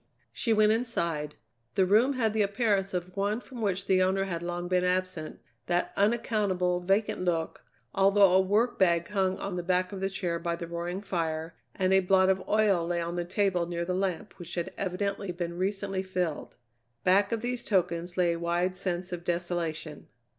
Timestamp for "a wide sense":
18.31-19.11